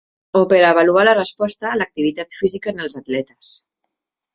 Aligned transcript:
O 0.39 0.41
per 0.53 0.61
a 0.61 0.71
avaluar 0.75 1.03
la 1.09 1.13
resposta 1.19 1.69
a 1.71 1.75
l'activitat 1.83 2.41
física 2.41 2.77
en 2.77 2.87
els 2.87 3.03
atletes. 3.05 3.57